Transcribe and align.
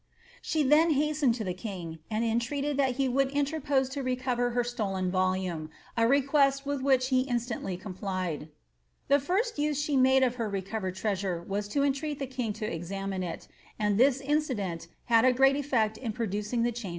She 0.41 0.63
then 0.63 0.93
hastened 0.93 1.35
to 1.35 1.43
the 1.43 1.53
king, 1.53 1.99
and 2.09 2.25
entreated 2.25 2.75
that 2.77 2.95
he 2.95 3.07
would 3.07 3.29
interpoM 3.33 3.87
to 3.91 4.01
recover 4.01 4.49
her 4.49 4.63
stolen 4.63 5.11
volume, 5.11 5.69
a 5.95 6.07
request 6.07 6.65
with 6.65 6.81
which 6.81 7.09
he 7.09 7.21
instantly 7.21 7.77
com 7.77 7.93
plied. 7.93 8.49
The 9.09 9.19
first 9.19 9.59
use 9.59 9.79
she 9.79 9.95
made 9.95 10.23
of 10.23 10.37
her 10.37 10.49
recovered 10.49 10.95
treasure 10.95 11.43
was 11.47 11.67
to 11.67 11.83
entreat 11.83 12.17
the 12.17 12.25
king 12.25 12.51
to 12.53 12.65
examine 12.65 13.21
it, 13.21 13.47
and 13.77 13.99
this 13.99 14.21
incident 14.21 14.87
had 15.05 15.23
a 15.23 15.31
great 15.31 15.55
efi^l 15.55 15.95
in 15.99 16.13
producing 16.13 16.63
the 16.63 16.71
change 16.71 16.81
that 16.81 16.81
followed.' 16.81 16.89